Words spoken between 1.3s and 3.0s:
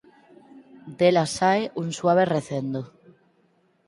sae un suave recendo.